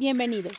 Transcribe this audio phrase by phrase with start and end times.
[0.00, 0.54] Bienvenidos.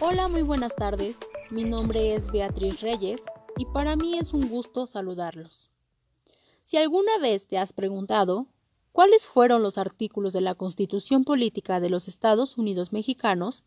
[0.00, 1.18] Hola, muy buenas tardes.
[1.48, 3.22] Mi nombre es Beatriz Reyes
[3.56, 5.70] y para mí es un gusto saludarlos.
[6.62, 8.46] Si alguna vez te has preguntado
[8.92, 13.64] cuáles fueron los artículos de la Constitución Política de los Estados Unidos Mexicanos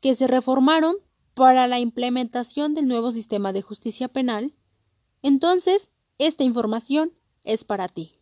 [0.00, 0.94] que se reformaron
[1.34, 4.54] para la implementación del nuevo sistema de justicia penal,
[5.22, 7.12] entonces esta información
[7.42, 8.15] es para ti.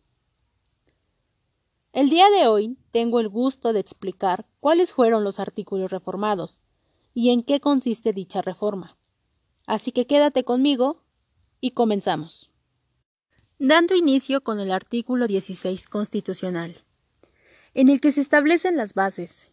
[1.95, 6.59] El día de hoy tengo el gusto de explicar cuáles fueron los artículos reformados
[7.13, 8.97] y en qué consiste dicha reforma.
[9.65, 11.05] Así que quédate conmigo
[11.61, 12.51] y comenzamos.
[13.59, 16.75] Dando inicio con el artículo 16 constitucional,
[17.73, 19.47] en el que se establecen las bases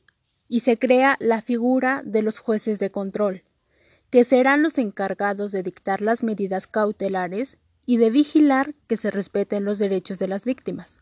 [0.49, 3.45] y se crea la figura de los jueces de control,
[4.11, 9.65] que serán los encargados de dictar las medidas cautelares y de vigilar que se respeten
[9.65, 10.99] los derechos de las víctimas.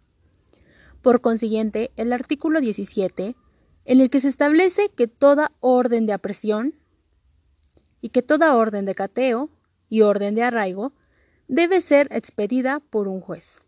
[1.03, 3.35] Por consiguiente, el artículo 17,
[3.87, 6.75] en el que se establece que toda orden de apresión
[8.03, 9.49] y que toda orden de cateo
[9.89, 10.93] y orden de arraigo
[11.49, 13.63] debe ser expedida por un juez.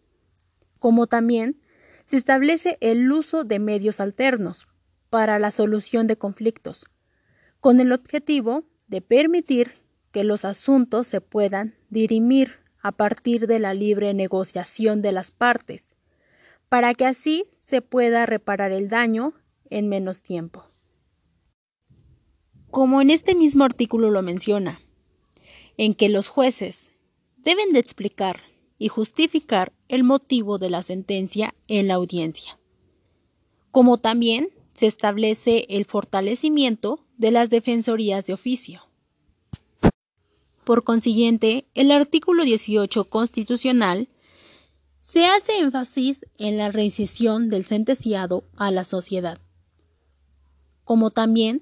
[0.79, 1.59] Como también
[2.05, 4.69] se establece el uso de medios alternos
[5.09, 6.87] para la solución de conflictos,
[7.61, 9.81] con el objetivo de permitir
[10.11, 15.92] que los asuntos se puedan dirimir a partir de la libre negociación de las partes
[16.73, 19.35] para que así se pueda reparar el daño
[19.69, 20.65] en menos tiempo.
[22.71, 24.81] Como en este mismo artículo lo menciona,
[25.77, 26.91] en que los jueces
[27.37, 28.41] deben de explicar
[28.79, 32.59] y justificar el motivo de la sentencia en la audiencia,
[33.71, 38.81] como también se establece el fortalecimiento de las defensorías de oficio.
[40.65, 44.09] Por consiguiente, el artículo 18 constitucional
[45.03, 49.41] se hace énfasis en la reincisión del sentenciado a la sociedad,
[50.85, 51.61] como también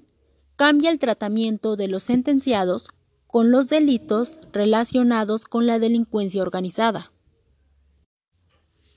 [0.55, 2.89] cambia el tratamiento de los sentenciados
[3.25, 7.11] con los delitos relacionados con la delincuencia organizada,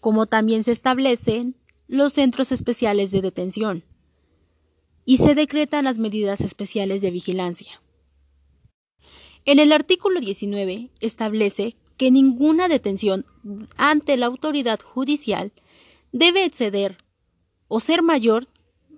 [0.01, 1.57] como también se establecen
[1.89, 3.83] los centros especiales de detención
[5.07, 7.81] y se decretan las medidas especiales de vigilancia.
[9.47, 13.25] En el artículo 19 establece que ninguna detención
[13.77, 15.53] ante la autoridad judicial
[16.13, 16.97] debe exceder
[17.69, 18.49] o ser mayor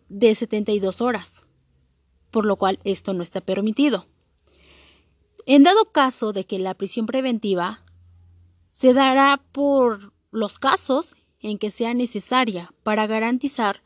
[0.08, 1.46] de 72 horas,
[2.30, 4.06] por lo cual esto no está permitido.
[5.46, 7.84] En dado caso de que la prisión preventiva
[8.70, 13.82] se dará por los casos en que sea necesaria para garantizar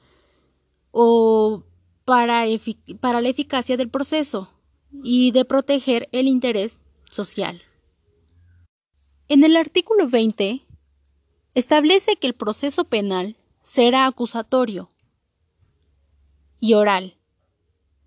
[0.91, 1.63] o
[2.05, 2.45] para,
[3.01, 4.51] para la eficacia del proceso
[5.05, 7.63] y de proteger el interés social.
[9.31, 10.67] En el artículo 20
[11.55, 14.91] establece que el proceso penal será acusatorio
[16.59, 17.15] y oral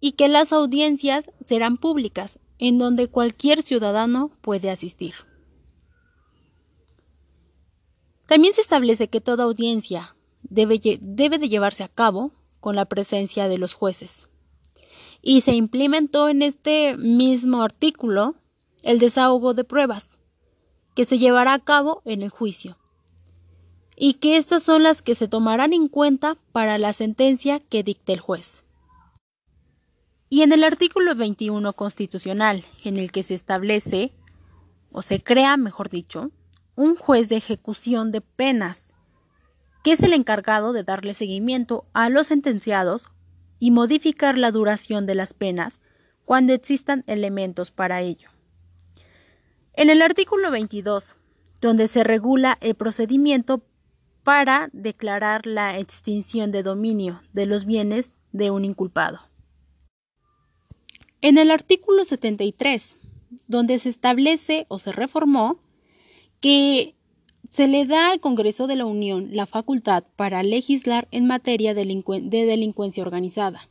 [0.01, 5.13] y que las audiencias serán públicas en donde cualquier ciudadano puede asistir.
[8.28, 13.59] También se establece que toda audiencia debe, de llevarse a cabo con la presencia de
[13.59, 14.28] los jueces.
[15.22, 18.35] Y se implementó en este mismo artículo
[18.81, 20.17] el desahogo de pruebas,
[20.96, 22.78] que se llevará a cabo en el juicio,
[23.96, 28.14] y que estas son las que se tomarán en cuenta para la sentencia que dicte
[28.14, 28.64] el juez.
[30.30, 34.14] Y en el artículo 21 constitucional, en el que se establece,
[34.92, 36.31] o se crea, mejor dicho,
[36.76, 38.94] un juez de ejecución de penas,
[39.84, 43.08] que es el encargado de darle seguimiento a los sentenciados
[43.60, 45.81] y modificar la duración de las penas
[46.25, 48.32] cuando existan elementos para ello.
[49.75, 51.16] En el artículo 22,
[51.59, 53.63] donde se regula el procedimiento
[54.23, 59.19] para declarar la extinción de dominio de los bienes de un inculpado.
[61.22, 62.97] En el artículo 73,
[63.47, 65.57] donde se establece o se reformó
[66.39, 66.95] que
[67.50, 72.45] se le da al Congreso de la Unión la facultad para legislar en materia de
[72.45, 73.69] delincuencia organizada.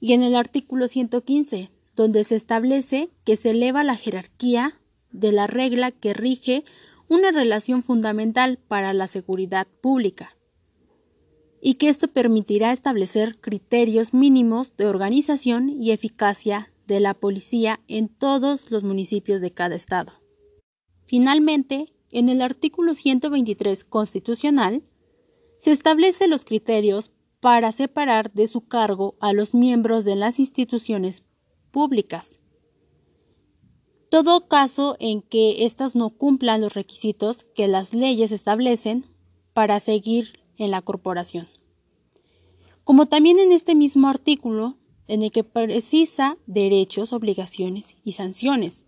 [0.00, 4.78] Y en el artículo 115, donde se establece que se eleva la jerarquía
[5.10, 6.64] de la regla que rige
[7.08, 10.36] una relación fundamental para la seguridad pública
[11.60, 18.08] y que esto permitirá establecer criterios mínimos de organización y eficacia de la policía en
[18.08, 20.12] todos los municipios de cada estado.
[21.06, 24.82] Finalmente, en el artículo 123 constitucional,
[25.58, 27.10] se establecen los criterios
[27.40, 31.24] para separar de su cargo a los miembros de las instituciones
[31.76, 32.40] públicas.
[34.08, 39.04] Todo caso en que éstas no cumplan los requisitos que las leyes establecen
[39.52, 41.48] para seguir en la corporación.
[42.82, 48.86] como también en este mismo artículo en el que precisa derechos, obligaciones y sanciones,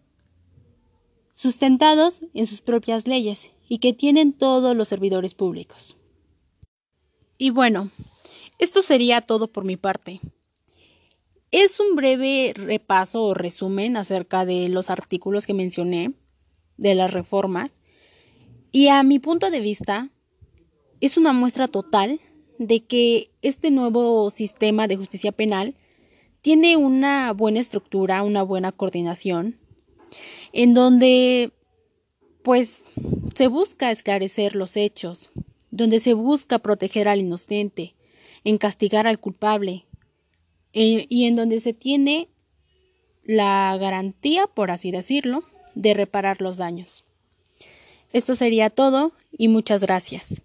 [1.35, 5.99] sustentados en sus propias leyes y que tienen todos los servidores públicos.
[7.37, 7.91] Y bueno,
[8.59, 10.23] esto sería todo por mi parte.
[11.51, 16.13] Es un breve repaso o resumen acerca de los artículos que mencioné,
[16.77, 17.73] de las reformas,
[18.71, 20.11] y a mi punto de vista
[21.01, 22.21] es una muestra total
[22.59, 25.75] de que este nuevo sistema de justicia penal
[26.43, 29.59] tiene una buena estructura, una buena coordinación,
[30.53, 31.53] en donde
[32.43, 32.85] pues
[33.35, 35.31] se busca esclarecer los hechos,
[35.71, 37.95] donde se busca proteger al inocente,
[38.45, 39.87] en castigar al culpable,
[40.81, 42.29] eh, y en donde se tiene
[43.25, 45.43] la garantía, por así decirlo,
[45.75, 47.05] de reparar los daños.
[48.13, 50.41] Esto sería todo y muchas gracias.